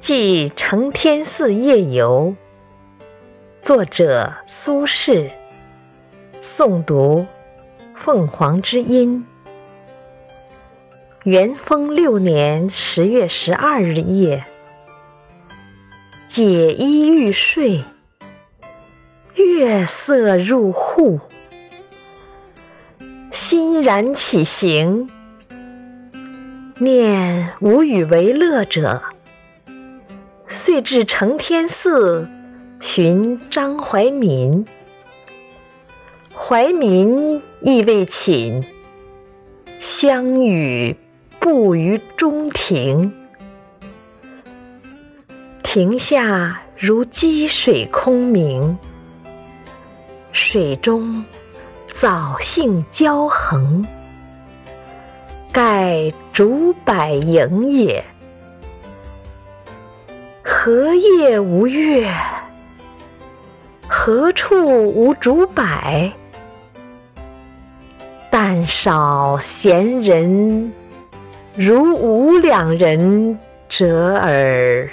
[0.00, 2.34] 寄承天寺夜游，
[3.60, 5.30] 作者苏轼，
[6.40, 7.26] 诵读
[7.94, 9.26] 凤凰之音。
[11.24, 14.46] 元丰六年十月十二日夜，
[16.26, 17.84] 解衣欲睡，
[19.34, 21.20] 月色入户，
[23.32, 25.10] 欣然起行，
[26.78, 29.02] 念无与为乐者。
[30.52, 32.28] 遂至承天寺
[32.80, 34.66] 寻张怀民，
[36.34, 38.64] 怀民亦未寝，
[39.78, 40.96] 相与
[41.38, 43.12] 步于中庭。
[45.62, 48.76] 庭下如积水空明，
[50.32, 51.24] 水中
[51.86, 53.86] 藻荇交横，
[55.52, 58.04] 盖竹柏影也。
[60.62, 62.06] 何夜无月？
[63.88, 65.64] 何处无竹柏？
[68.30, 70.70] 但少闲人
[71.56, 73.38] 如吾两人
[73.70, 74.90] 者耳。